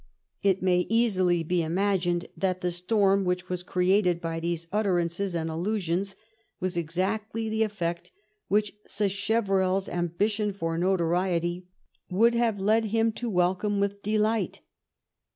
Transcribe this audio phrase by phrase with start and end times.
[0.41, 5.47] It may easily be imagined that the storm which was created by these utterances and
[5.47, 6.15] allusions
[6.59, 8.09] was exactly the effect
[8.47, 11.67] which SacheverelFs ambition for notoriety
[12.09, 14.61] would have led him to welcome with delight.